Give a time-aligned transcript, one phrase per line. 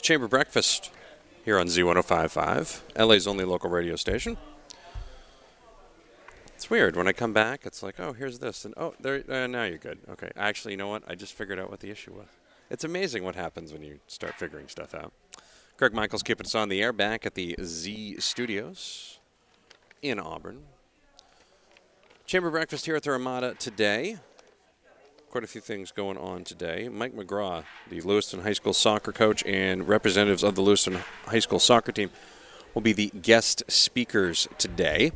[0.00, 0.90] It's Chamber Breakfast
[1.44, 4.38] here on Z1055, LA's only local radio station.
[6.54, 6.96] It's weird.
[6.96, 8.64] When I come back, it's like, oh, here's this.
[8.64, 9.98] And oh, there, uh, now you're good.
[10.08, 10.30] Okay.
[10.38, 11.02] Actually, you know what?
[11.06, 12.28] I just figured out what the issue was.
[12.70, 15.12] It's amazing what happens when you start figuring stuff out.
[15.76, 19.18] Greg Michaels keeping us on the air back at the Z Studios
[20.00, 20.62] in Auburn.
[22.24, 24.16] Chamber Breakfast here at the Ramada today.
[25.30, 26.88] Quite a few things going on today.
[26.88, 31.60] Mike McGraw, the Lewiston High School soccer coach and representatives of the Lewiston High School
[31.60, 32.10] soccer team,
[32.74, 35.12] will be the guest speakers today.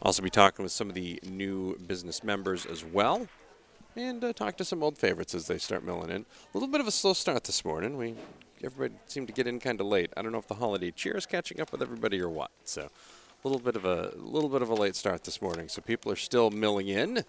[0.00, 3.26] Also, be talking with some of the new business members as well,
[3.96, 6.20] and uh, talk to some old favorites as they start milling in.
[6.20, 7.96] A little bit of a slow start this morning.
[7.96, 8.14] We
[8.62, 10.12] everybody seemed to get in kind of late.
[10.16, 12.52] I don't know if the holiday cheer is catching up with everybody or what.
[12.62, 15.68] So, a little bit of a little bit of a late start this morning.
[15.68, 17.24] So people are still milling in,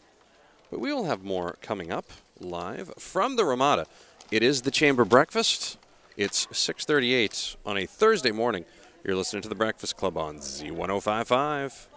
[0.72, 2.05] but we will have more coming up
[2.39, 3.86] live from the Ramada.
[4.31, 5.77] It is the Chamber Breakfast.
[6.16, 8.66] It's 6:38 on a Thursday morning.
[9.03, 11.88] You're listening to the Breakfast Club on Z1055.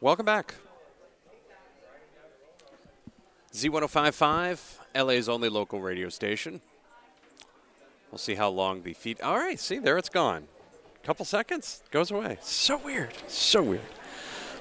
[0.00, 0.54] Welcome back.
[3.52, 6.60] Z1055, LA's only local radio station.
[8.10, 9.20] We'll see how long the feed.
[9.20, 10.48] All right, see, there it's gone.
[11.04, 12.38] Couple seconds, goes away.
[12.40, 13.12] So weird.
[13.28, 13.82] So weird.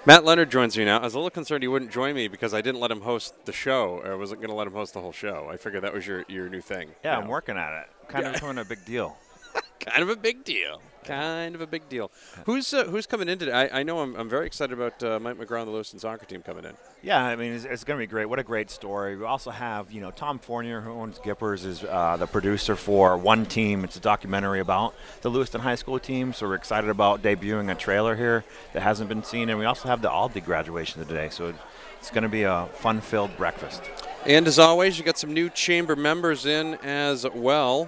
[0.03, 0.97] Matt Leonard joins me now.
[0.99, 3.45] I was a little concerned he wouldn't join me because I didn't let him host
[3.45, 4.01] the show.
[4.03, 5.47] I wasn't going to let him host the whole show.
[5.51, 6.89] I figured that was your, your new thing.
[7.03, 7.87] Yeah, you I'm working at it.
[8.07, 8.31] Kind Yeah.
[8.33, 9.15] of doing a big deal.
[9.79, 10.81] kind of a big deal.
[11.03, 12.11] Kind of a big deal.
[12.45, 13.51] Who's uh, who's coming in today?
[13.51, 16.25] I, I know I'm, I'm very excited about uh, Mike McGraw and the Lewiston soccer
[16.25, 16.73] team coming in.
[17.01, 18.27] Yeah, I mean, it's, it's going to be great.
[18.27, 19.17] What a great story.
[19.17, 23.17] We also have, you know, Tom Fournier, who owns Gippers, is uh, the producer for
[23.17, 23.83] One Team.
[23.83, 27.75] It's a documentary about the Lewiston High School team, so we're excited about debuting a
[27.75, 29.49] trailer here that hasn't been seen.
[29.49, 31.53] And we also have the ALDI graduation today, so
[31.97, 33.81] it's going to be a fun-filled breakfast.
[34.27, 37.87] And as always, you got some new chamber members in as well.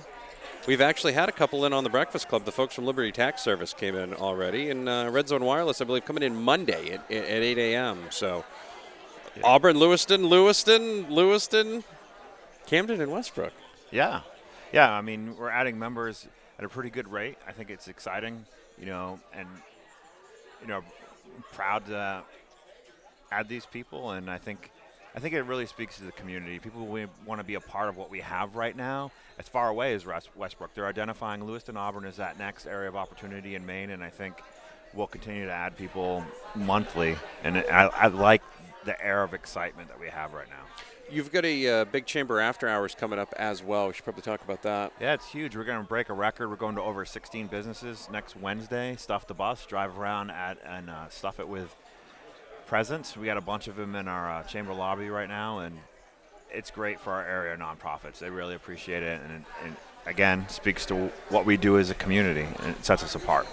[0.65, 2.45] We've actually had a couple in on the Breakfast Club.
[2.45, 5.83] The folks from Liberty Tax Service came in already, and uh, Red Zone Wireless, I
[5.83, 7.99] believe, coming in Monday at, at 8 a.m.
[8.11, 8.45] So
[9.43, 11.83] Auburn, Lewiston, Lewiston, Lewiston,
[12.65, 13.51] Camden, and Westbrook.
[13.91, 14.21] Yeah,
[14.71, 14.89] yeah.
[14.89, 17.37] I mean, we're adding members at a pretty good rate.
[17.45, 18.45] I think it's exciting,
[18.79, 19.49] you know, and
[20.61, 20.81] you know,
[21.51, 22.23] proud to
[23.33, 24.71] add these people, and I think.
[25.15, 26.57] I think it really speaks to the community.
[26.57, 26.87] People
[27.25, 29.11] want to be a part of what we have right now.
[29.37, 33.55] As far away as Westbrook, they're identifying Lewiston Auburn as that next area of opportunity
[33.55, 34.41] in Maine, and I think
[34.93, 36.23] we'll continue to add people
[36.55, 37.15] monthly.
[37.43, 38.41] And I, I like
[38.85, 40.63] the air of excitement that we have right now.
[41.11, 43.87] You've got a uh, big chamber after hours coming up as well.
[43.87, 44.93] We should probably talk about that.
[44.99, 45.55] Yeah, it's huge.
[45.55, 46.49] We're going to break a record.
[46.49, 48.95] We're going to over 16 businesses next Wednesday.
[48.95, 51.75] Stuff the bus, drive around at and uh, stuff it with
[52.73, 55.77] We got a bunch of them in our uh, chamber lobby right now, and
[56.51, 58.17] it's great for our area nonprofits.
[58.17, 59.75] They really appreciate it, and, and
[60.07, 63.45] again, speaks to what we do as a community, and it sets us apart.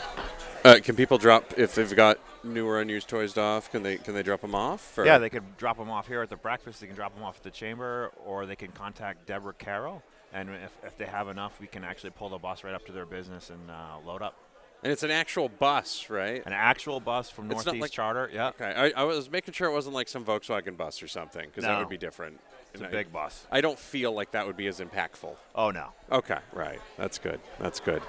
[0.65, 3.71] Uh, can people drop if they've got new or unused toys off?
[3.71, 4.97] Can they can they drop them off?
[4.97, 6.81] or- Yeah, they could drop them off here at the breakfast.
[6.81, 10.03] They can drop them off at the chamber, or they can contact Deborah Carroll.
[10.33, 12.93] And if, if they have enough, we can actually pull the bus right up to
[12.93, 14.35] their business and uh, load up.
[14.83, 16.43] And it's an actual bus, right?
[16.47, 18.31] An actual bus from It's Northeast like- Charter.
[18.33, 21.47] Yeah, Okay, I, I was making sure it wasn't like some Volkswagen bus or something
[21.47, 22.41] because that would be different.
[22.73, 23.47] it's a And I- big bus.
[23.51, 25.35] I don't feel like that would be as impactful.
[25.55, 25.89] Oh no.
[26.11, 26.81] Okay, right.
[26.97, 27.41] That's good.
[27.59, 28.03] That's good.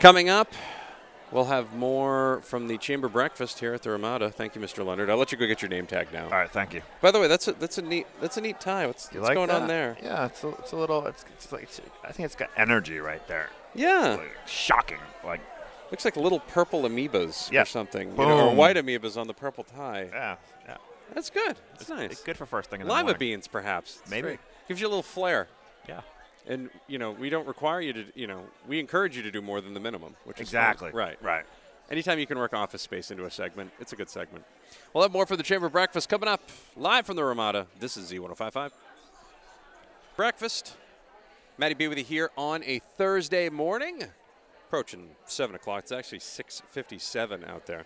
[0.00, 0.52] Coming up,
[1.30, 4.30] we'll have more from the Chamber Breakfast here at the Ramada.
[4.30, 4.84] Thank you, Mr.
[4.84, 5.10] Leonard.
[5.10, 6.24] I'll let you go get your name tag now.
[6.24, 6.82] All right, thank you.
[7.00, 8.86] By the way, that's a that's a neat that's a neat tie.
[8.86, 9.96] What's, what's like going on there?
[10.02, 11.06] Yeah, it's a, it's a little.
[11.06, 13.50] It's, it's like it's, I think it's got energy right there.
[13.74, 14.98] Yeah, Like, shocking.
[15.24, 15.40] Like
[15.92, 17.62] looks like little purple amoebas Yeah.
[17.62, 20.08] or something, you know, or white amoebas on the purple tie.
[20.12, 20.36] yeah,
[20.66, 20.76] yeah.
[21.14, 21.56] That's good.
[21.70, 22.10] That's It's, nice.
[22.10, 23.06] it's good for first thing in the morning.
[23.06, 23.98] Lima beans, perhaps.
[24.02, 24.22] It's Maybe.
[24.22, 24.40] great.
[24.66, 25.46] gives you a little flair.
[25.88, 26.00] Yeah.
[26.48, 28.04] And you know, we don't require you to.
[28.16, 30.48] You know, we encourage you to do more than the minimum, which is.
[30.48, 30.90] Exactly.
[30.90, 31.16] right.
[31.22, 31.44] Right.
[31.90, 34.44] Anytime you can work office space into a segment, it's a good segment.
[34.94, 36.40] We'll have more for the Chamber Breakfast coming up
[36.76, 37.66] live from the Ramada.
[37.78, 38.70] This is Z1055.
[40.16, 40.76] Breakfast.
[41.58, 44.04] Matty B with you here on a Thursday morning,
[44.72, 45.82] approaching seven o'clock.
[45.82, 47.84] It's actually six fifty-seven out there.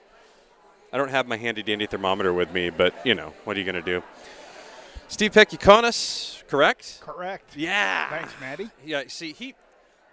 [0.92, 3.66] I don't have my handy dandy thermometer with me, but you know what are you
[3.66, 4.04] going to do?
[5.08, 7.00] Steve Pekikonis, correct?
[7.00, 7.56] Correct.
[7.56, 8.08] Yeah.
[8.08, 8.70] Thanks, Maddie.
[8.84, 9.02] Yeah.
[9.08, 9.56] See, he,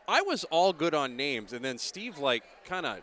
[0.08, 3.02] I was all good on names, and then Steve like kind of.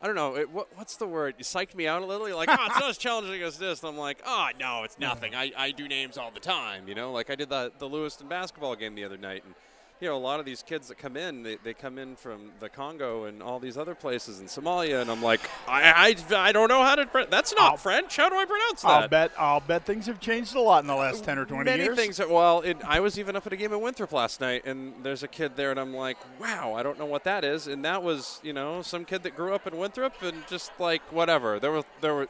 [0.00, 0.36] I don't know.
[0.36, 1.34] It, what, what's the word?
[1.36, 2.26] You psyched me out a little.
[2.26, 3.80] You're like, oh, it's not as challenging as this.
[3.82, 5.34] And I'm like, oh, no, it's nothing.
[5.34, 6.86] I, I do names all the time.
[6.86, 9.42] You know, like I did the, the Lewiston basketball game the other night.
[9.44, 9.56] And,
[10.00, 12.52] you know, a lot of these kids that come in, they, they come in from
[12.60, 15.00] the Congo and all these other places in Somalia.
[15.02, 17.04] And I'm like, I, I, I don't know how to.
[17.06, 18.16] Pre- that's not I'll- French.
[18.16, 18.88] How do I pronounce that?
[18.88, 19.32] I'll bet.
[19.38, 21.82] I'll bet things have changed a lot in the last uh, ten or twenty Many
[21.84, 21.96] years.
[21.96, 22.16] things.
[22.18, 24.94] That, well, it, I was even up at a game in Winthrop last night, and
[25.02, 27.66] there's a kid there, and I'm like, wow, I don't know what that is.
[27.66, 31.02] And that was, you know, some kid that grew up in Winthrop, and just like
[31.12, 31.58] whatever.
[31.58, 32.28] There were, there were.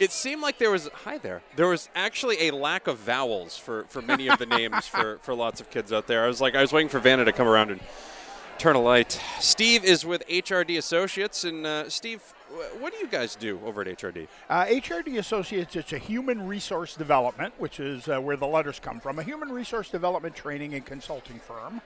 [0.00, 1.42] It seemed like there was hi there.
[1.56, 5.34] There was actually a lack of vowels for, for many of the names for, for
[5.34, 6.24] lots of kids out there.
[6.24, 7.80] I was like, I was waiting for Vanna to come around and
[8.56, 9.20] turn a light.
[9.40, 12.22] Steve is with HRD Associates, and uh, Steve,
[12.78, 14.26] what do you guys do over at HRD?
[14.48, 19.00] Uh, HRD Associates, it's a human resource development, which is uh, where the letters come
[19.00, 21.82] from, a human resource development training and consulting firm.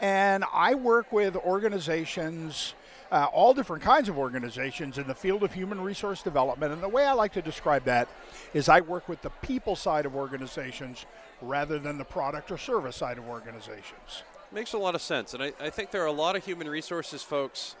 [0.00, 2.74] And I work with organizations,
[3.10, 6.72] uh, all different kinds of organizations in the field of human resource development.
[6.72, 8.08] And the way I like to describe that
[8.54, 11.06] is I work with the people side of organizations
[11.40, 14.22] rather than the product or service side of organizations.
[14.52, 15.34] Makes a lot of sense.
[15.34, 17.76] And I, I think there are a lot of human resources folks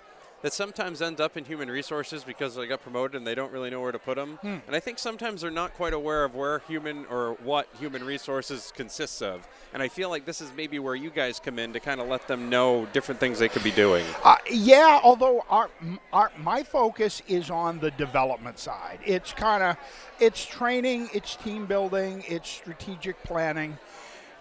[0.46, 3.68] that sometimes end up in human resources because they got promoted and they don't really
[3.68, 4.38] know where to put them.
[4.44, 8.72] And I think sometimes they're not quite aware of where human or what human resources
[8.76, 9.44] consists of.
[9.74, 12.06] And I feel like this is maybe where you guys come in to kind of
[12.06, 14.06] let them know different things they could be doing.
[14.22, 15.68] Uh, yeah, although our,
[16.12, 19.00] our my focus is on the development side.
[19.04, 19.76] It's kind of
[20.20, 23.76] it's training, it's team building, it's strategic planning.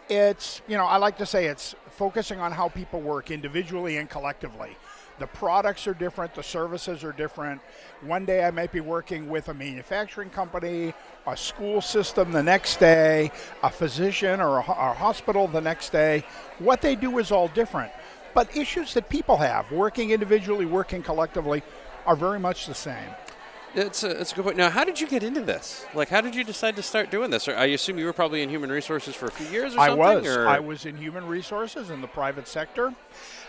[0.08, 4.08] It's you know I like to say it's focusing on how people work individually and
[4.08, 4.78] collectively.
[5.18, 7.62] The products are different, the services are different.
[8.02, 10.94] One day I might be working with a manufacturing company,
[11.26, 13.32] a school system the next day,
[13.64, 16.26] a physician or a, a hospital the next day.
[16.60, 17.92] What they do is all different.
[18.34, 21.64] But issues that people have, working individually, working collectively,
[22.06, 23.10] are very much the same.
[23.74, 24.58] It's a, it's a good point.
[24.58, 25.86] Now, how did you get into this?
[25.94, 27.48] Like, how did you decide to start doing this?
[27.50, 30.24] I assume you were probably in human resources for a few years or I something?
[30.24, 30.28] was.
[30.28, 30.48] Or?
[30.48, 32.94] I was in human resources in the private sector.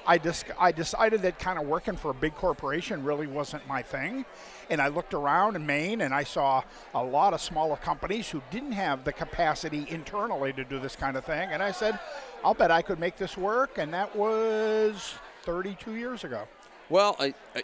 [0.06, 3.82] I, dis- I decided that kind of working for a big corporation really wasn't my
[3.82, 4.24] thing.
[4.70, 6.62] And I looked around in Maine and I saw
[6.94, 11.16] a lot of smaller companies who didn't have the capacity internally to do this kind
[11.16, 11.48] of thing.
[11.52, 11.98] And I said,
[12.44, 13.78] I'll bet I could make this work.
[13.78, 16.42] And that was 32 years ago.
[16.88, 17.62] Well, I, I,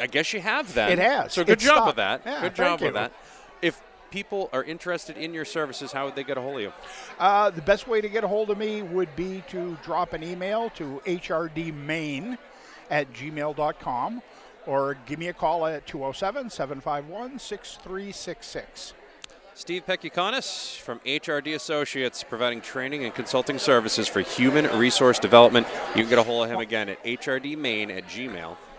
[0.00, 0.90] I guess you have that.
[0.90, 1.32] It has.
[1.32, 1.86] So good It's job stopped.
[1.86, 2.22] with that.
[2.24, 3.12] Yeah, good job with that.
[4.14, 6.72] If people are interested in your services, how would they get a hold of you?
[7.18, 10.22] Uh, the best way to get a hold of me would be to drop an
[10.22, 12.38] email to hrdmain
[12.90, 14.22] at gmail.com
[14.66, 18.94] or give me a call at 207 751 6366.
[19.54, 25.66] Steve Pekikonis from HRD Associates, providing training and consulting services for human resource development.
[25.96, 28.73] You can get a hold of him again at hrdmain at gmail.com.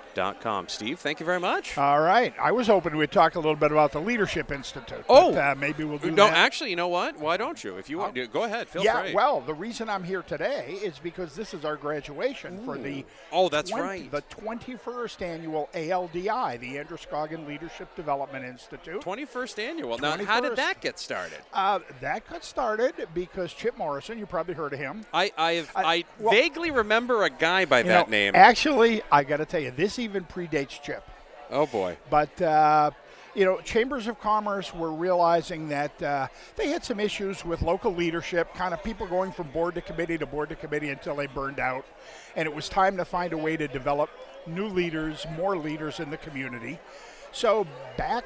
[0.68, 1.78] Steve, thank you very much.
[1.78, 2.34] All right.
[2.40, 5.04] I was hoping we'd talk a little bit about the Leadership Institute.
[5.10, 5.34] Oh.
[5.34, 6.38] but, uh, maybe we'll do no, that.
[6.38, 7.20] actually, you know what?
[7.20, 7.78] Why don't you?
[7.78, 8.70] If you want to, go ahead.
[8.70, 9.14] Feel yeah, free.
[9.14, 13.50] well, the reason I'm here today is because this is our graduation for the Oh,
[13.50, 14.12] that's 20 right.
[14.12, 19.02] the 21st annual ALDI, the Androscoggin Leadership Development Institute.
[19.02, 19.98] 21st annual.
[19.98, 21.40] Now, how did that get started?
[21.54, 25.06] Uh, that got started because Chip Morrison, you probably heard of him.
[25.14, 28.34] I I've, I, I- well- vaguely remember a guy by that know, name.
[28.36, 31.04] Actually, I got to tell you, this even predates Chip.
[31.52, 31.98] oh boy.
[32.10, 32.92] But, uh,
[33.34, 37.94] you know, chambers of commerce were realizing that uh, they had some issues with local
[37.94, 41.28] leadership, kind of people going from board to committee to board to committee until they
[41.28, 41.86] burned out.
[42.38, 44.10] And it was time to find a way to develop
[44.48, 46.80] new leaders, more leaders in the community.
[47.34, 48.24] So, back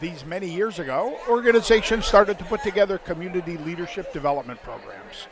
[0.00, 5.26] these many years ago, organizations started to put together community leadership development programs.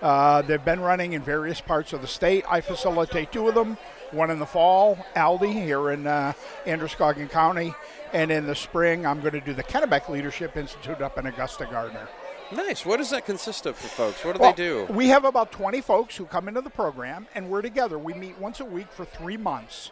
[0.00, 2.44] Uh, they've been running in various parts of the state.
[2.48, 3.76] I facilitate two of them.
[4.10, 6.32] One in the fall, ALDI here in uh,
[6.66, 7.74] Androscoggin County,
[8.12, 11.68] and in the spring, I'm going to do the Kennebec Leadership Institute up in Augusta
[11.70, 12.08] Gardiner.
[12.50, 12.86] Nice.
[12.86, 14.24] What does that consist of for folks?
[14.24, 14.86] What do Well, they do?
[14.88, 17.98] We have about 20 folks who come into the program, and we're together.
[17.98, 19.90] We meet once a week for three months.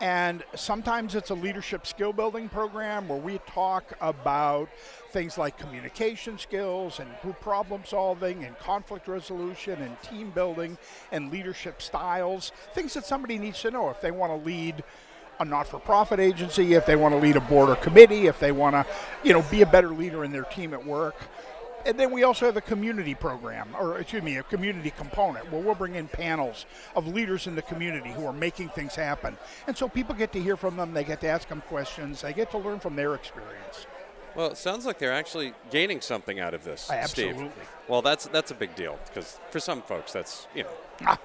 [0.00, 4.68] And sometimes it's a leadership skill building program where we talk about
[5.10, 10.78] things like communication skills and group problem solving and conflict resolution and team building
[11.12, 14.82] and leadership styles, things that somebody needs to know if they want to lead
[15.40, 18.74] a not-for-profit agency, if they want to lead a board or committee, if they want
[18.74, 18.86] to,
[19.24, 21.16] you know, be a better leader in their team at work.
[21.86, 25.62] And then we also have a community program, or excuse me, a community component where
[25.62, 29.34] we'll bring in panels of leaders in the community who are making things happen.
[29.66, 32.34] And so people get to hear from them, they get to ask them questions, they
[32.34, 33.86] get to learn from their experience.
[34.34, 37.50] Well, it sounds like they're actually gaining something out of this, Steve.
[37.88, 40.70] Well, that's that's a big deal because for some folks, that's you know,
[41.06, 41.18] Ah.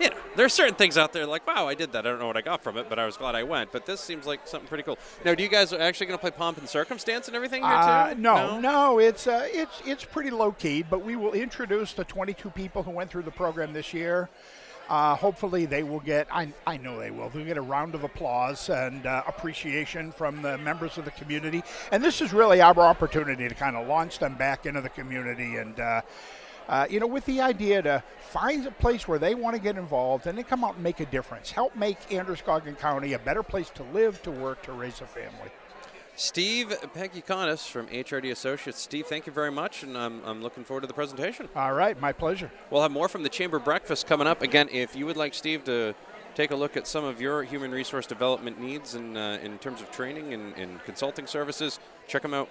[0.00, 2.06] you know, there are certain things out there like, wow, I did that.
[2.06, 3.70] I don't know what I got from it, but I was glad I went.
[3.72, 4.98] But this seems like something pretty cool.
[5.24, 7.72] Now, do you guys are actually going to play pomp and circumstance and everything here
[7.72, 8.20] Uh, too?
[8.20, 12.50] no, no, it's uh, it's it's pretty low key, but we will introduce the 22
[12.50, 14.28] people who went through the program this year.
[14.88, 16.26] Uh, hopefully, they will get.
[16.30, 17.30] I, I know they will.
[17.30, 21.62] They'll get a round of applause and uh, appreciation from the members of the community.
[21.90, 25.56] And this is really our opportunity to kind of launch them back into the community
[25.56, 25.78] and.
[25.78, 26.02] Uh,
[26.66, 29.76] uh, you know, with the idea to find a place where they want to get
[29.76, 33.42] involved and then come out and make a difference, help make Androscoggin County a better
[33.42, 35.50] place to live, to work, to raise a family.
[36.16, 38.80] Steve Pekikonis from HRD Associates.
[38.80, 41.48] Steve, thank you very much, and I'm, I'm looking forward to the presentation.
[41.56, 42.50] All right, my pleasure.
[42.70, 44.40] We'll have more from the Chamber Breakfast coming up.
[44.40, 45.92] Again, if you would like Steve to
[46.36, 49.80] take a look at some of your human resource development needs in, uh, in terms
[49.80, 52.48] of training and, and consulting services, check him out.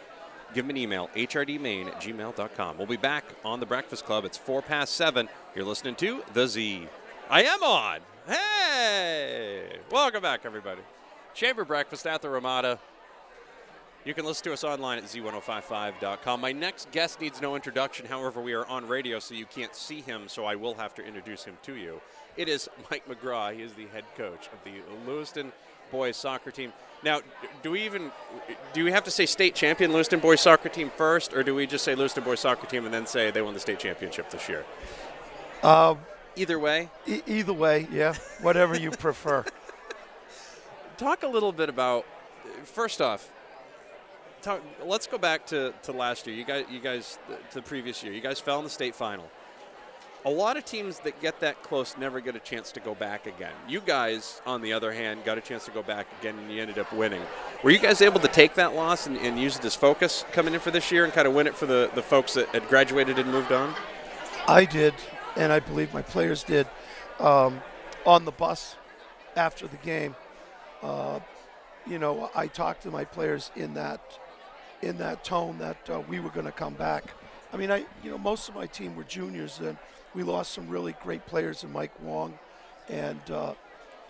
[0.53, 2.77] Give him an email, hrdmain at gmail.com.
[2.77, 4.23] We'll be back on the Breakfast Club.
[4.25, 5.27] It's 4 past 7.
[5.55, 6.87] You're listening to The Z.
[7.29, 7.99] I am on.
[8.27, 9.79] Hey!
[9.89, 10.81] Welcome back, everybody.
[11.33, 12.77] Chamber Breakfast at the Ramada.
[14.05, 16.41] You can listen to us online at z1055.com.
[16.41, 18.05] My next guest needs no introduction.
[18.05, 21.05] However, we are on radio, so you can't see him, so I will have to
[21.05, 22.01] introduce him to you.
[22.35, 23.55] It is Mike McGraw.
[23.55, 24.73] He is the head coach of the
[25.09, 25.53] Lewiston
[25.89, 26.73] boys soccer team.
[27.01, 27.21] Now,
[27.61, 28.11] do we even
[28.73, 31.65] do we have to say state champion Lewiston boys soccer team first, or do we
[31.65, 34.49] just say Lewiston boys soccer team and then say they won the state championship this
[34.49, 34.65] year?
[35.61, 35.95] Uh,
[36.35, 39.45] Either way, e- either way, yeah, whatever you prefer.
[40.97, 42.05] talk a little bit about
[42.63, 43.29] first off
[44.43, 46.35] talk, let's go back to, to last year.
[46.35, 47.17] You guys you guys
[47.49, 48.13] to the previous year.
[48.13, 49.29] You guys fell in the state final.
[50.25, 53.25] A lot of teams that get that close never get a chance to go back
[53.25, 53.51] again.
[53.67, 56.61] You guys on the other hand got a chance to go back again and you
[56.61, 57.21] ended up winning.
[57.61, 60.53] Were you guys able to take that loss and, and use it as focus coming
[60.53, 62.69] in for this year and kind of win it for the, the folks that had
[62.69, 63.75] graduated and moved on?
[64.47, 64.93] I did,
[65.35, 66.67] and I believe my players did.
[67.19, 67.61] Um,
[68.05, 68.77] on the bus
[69.35, 70.15] after the game,
[70.81, 71.19] uh,
[71.85, 74.19] you know, I talked to my players in that
[74.83, 77.03] in that tone that uh, we were going to come back.
[77.51, 79.77] I mean, I you know most of my team were juniors, and
[80.13, 82.37] we lost some really great players in Mike Wong
[82.89, 83.53] and uh,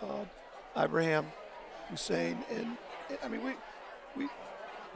[0.02, 0.24] uh,
[0.76, 1.26] Abraham
[1.90, 2.76] Hussein, and
[3.22, 3.52] I mean we
[4.16, 4.28] we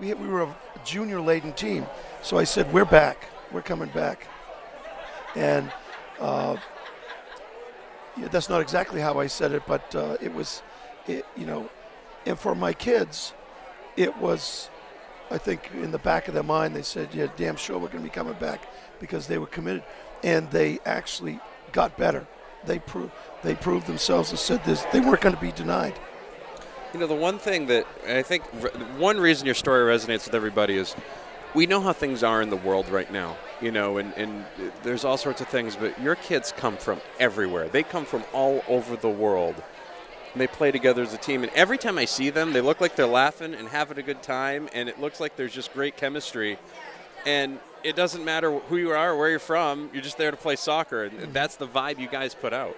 [0.00, 1.86] we we were a junior laden team.
[2.22, 4.26] So I said, we're back, we're coming back,
[5.34, 5.72] and.
[6.20, 6.56] Uh,
[8.20, 10.62] yeah, that's not exactly how I said it, but uh, it was,
[11.06, 11.68] it, you know,
[12.26, 13.32] and for my kids,
[13.96, 14.70] it was,
[15.30, 18.04] I think, in the back of their mind, they said, "Yeah, damn sure we're going
[18.04, 18.66] to be coming back,"
[19.00, 19.82] because they were committed,
[20.22, 21.40] and they actually
[21.72, 22.26] got better.
[22.64, 24.84] They proved they proved themselves and said this.
[24.92, 25.98] They weren't going to be denied.
[26.92, 28.44] You know, the one thing that I think
[28.98, 30.96] one reason your story resonates with everybody is
[31.54, 34.44] we know how things are in the world right now, you know, and, and
[34.82, 37.68] there's all sorts of things, but your kids come from everywhere.
[37.68, 39.54] They come from all over the world.
[40.38, 41.42] They play together as a team.
[41.42, 44.22] And every time I see them, they look like they're laughing and having a good
[44.22, 46.58] time, and it looks like there's just great chemistry.
[47.26, 50.36] And it doesn't matter who you are or where you're from, you're just there to
[50.36, 51.04] play soccer.
[51.04, 52.76] And that's the vibe you guys put out.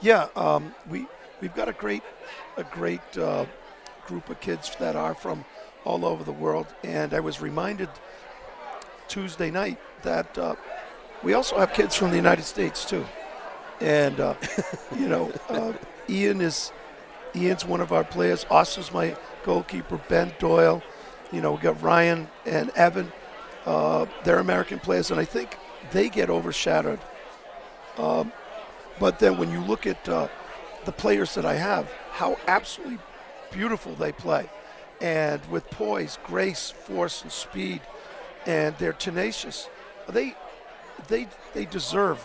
[0.00, 1.06] Yeah, um, we
[1.40, 2.02] we've got a great
[2.56, 3.46] a great uh,
[4.06, 5.44] group of kids that are from
[5.84, 7.88] all over the world, and I was reminded
[9.06, 10.56] Tuesday night that uh,
[11.22, 13.04] we also have kids from the United States too,
[13.80, 14.34] and uh,
[14.98, 15.72] you know, uh,
[16.08, 16.72] Ian is
[17.34, 18.46] Ian's one of our players.
[18.50, 19.98] Austin's my goalkeeper.
[20.08, 20.82] Ben Doyle,
[21.32, 23.12] you know, we got Ryan and Evan.
[23.64, 25.56] Uh, they're American players, and I think
[25.92, 27.00] they get overshadowed.
[27.96, 28.32] Um,
[28.98, 30.28] but then when you look at uh,
[30.84, 32.98] the players that I have, how absolutely
[33.50, 34.48] beautiful they play,
[35.00, 37.80] and with poise, grace, force, and speed,
[38.46, 39.68] and they're tenacious.
[40.08, 40.34] They,
[41.08, 42.22] they, they deserve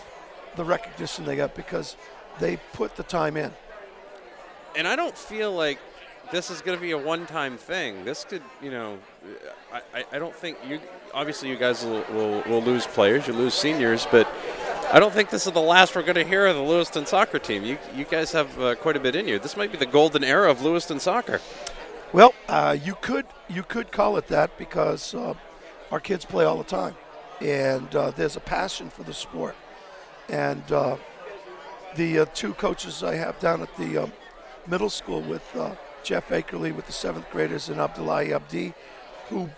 [0.56, 1.96] the recognition they got because
[2.40, 3.54] they put the time in.
[4.78, 5.80] And I don't feel like
[6.32, 8.06] this is going to be a one-time thing.
[8.06, 9.00] This could, you know,
[9.74, 10.80] I, I, don't think you.
[11.14, 14.28] Obviously, you guys will, will, will lose players, you lose seniors, but
[14.94, 17.40] I don't think this is the last we're going to hear of the Lewiston soccer
[17.40, 17.64] team.
[17.64, 19.40] You you guys have uh, quite a bit in you.
[19.40, 21.42] This might be the golden era of Lewiston soccer.
[22.14, 25.34] Well, uh, you could you could call it that because uh,
[25.92, 26.96] our kids play all the time,
[27.42, 29.56] and uh, there's a passion for the sport.
[30.30, 30.98] And uh,
[31.96, 34.12] the uh, two coaches I have down at the um,
[34.68, 38.74] middle school with uh, Jeff Akerley with the seventh graders and Abdullahi Abdi,
[39.30, 39.50] who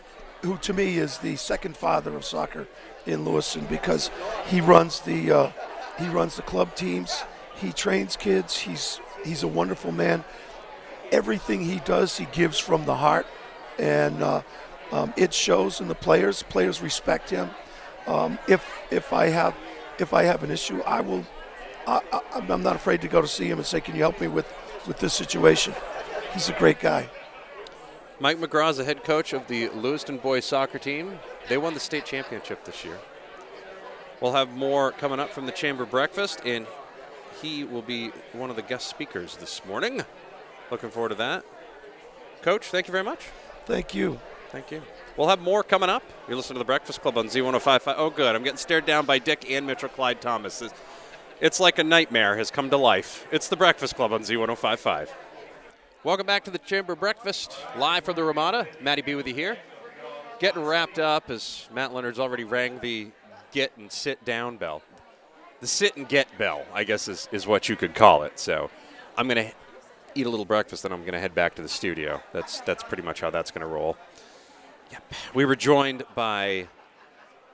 [0.44, 2.68] who to me is the second father of soccer
[3.06, 4.12] in Lewiston because
[4.48, 5.52] he runs the uh,
[6.00, 7.24] he runs the club teams,
[7.56, 8.58] he trains kids.
[8.60, 10.24] He's he's a wonderful man
[11.12, 13.28] everything he does, he gives from the heart,
[13.80, 14.42] and uh,
[14.92, 16.44] Um, it shows in the players.
[16.44, 17.50] Players respect him.
[18.08, 19.56] Um, if if I have
[20.00, 21.26] if I have an issue, I will.
[21.88, 24.22] I, I, I'm not afraid to go to see him and say, "Can you help
[24.22, 24.48] me with
[24.90, 25.74] with this situation?"
[26.34, 27.10] He's a great guy.
[28.20, 31.20] Mike McGraw is the head coach of the Lewiston boys soccer team.
[31.48, 33.00] They won the state championship this year.
[34.20, 36.68] We'll have more coming up from the Chamber Breakfast, and
[37.42, 40.04] he will be one of the guest speakers this morning.
[40.70, 41.46] Looking forward to that.
[42.42, 43.30] Coach, thank you very much.
[43.66, 44.20] Thank you.
[44.50, 44.82] Thank you.
[45.16, 46.04] We'll have more coming up.
[46.28, 47.94] You're listening to the Breakfast Club on Z1055.
[47.98, 48.36] Oh, good.
[48.36, 50.62] I'm getting stared down by Dick and Mitchell Clyde Thomas.
[51.42, 53.26] It's, like a nightmare has come to life.
[53.32, 55.08] It's the Breakfast Club on Z1055.
[56.04, 58.68] Welcome back to the Chamber Breakfast, live from the Ramada.
[58.82, 59.58] Matty B with you here.
[60.40, 63.12] Getting wrapped up as Matt Leonard's already rang the
[63.54, 64.82] get and sit down bell.
[65.62, 68.38] The sit and get bell, I guess, is, is what you could call it.
[68.38, 68.70] So
[69.18, 69.54] I'm going to
[70.16, 72.22] eat a little breakfast, then I'm going to head back to the studio.
[72.34, 73.96] That's, that's pretty much how that's going to roll.
[74.92, 75.14] Yep.
[75.34, 76.68] We were joined by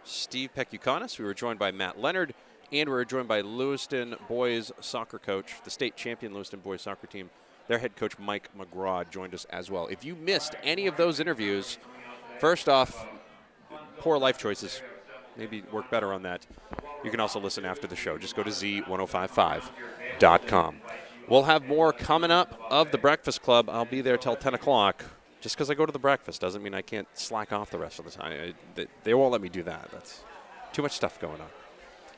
[0.03, 1.19] Steve Pekikonis.
[1.19, 2.33] We were joined by Matt Leonard.
[2.71, 7.29] And we're joined by Lewiston boys soccer coach, the state champion Lewiston boys soccer team.
[7.67, 9.87] Their head coach, Mike McGraw, joined us as well.
[9.87, 11.77] If you missed any of those interviews,
[12.39, 13.07] first off,
[13.99, 14.81] poor life choices.
[15.37, 16.45] Maybe work better on that.
[17.03, 18.17] You can also listen after the show.
[18.17, 20.81] Just go to z1055.com.
[21.27, 23.69] We'll have more coming up of the Breakfast Club.
[23.69, 25.03] I'll be there till 10 o'clock.
[25.41, 27.99] Just because I go to the breakfast doesn't mean I can't slack off the rest
[27.99, 28.53] of the time.
[29.03, 29.89] They won't let me do that.
[29.91, 30.23] That's
[30.71, 31.47] too much stuff going on.